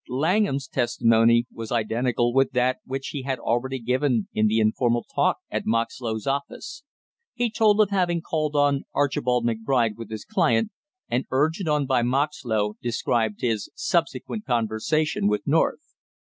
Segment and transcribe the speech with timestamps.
[0.09, 5.37] Langham's testimony was identical with that which he had already given in the informal talk
[5.51, 6.81] at Moxlow's office;
[7.35, 10.71] he told of having called on Archibald McBride with his client
[11.07, 15.93] and, urged on by Moxlow, described his subsequent conversation with North.